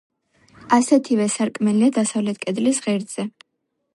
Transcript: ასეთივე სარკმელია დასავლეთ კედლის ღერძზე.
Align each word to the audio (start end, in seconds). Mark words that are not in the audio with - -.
ასეთივე 0.77 1.27
სარკმელია 1.33 1.91
დასავლეთ 1.99 2.41
კედლის 2.47 2.83
ღერძზე. 2.87 3.29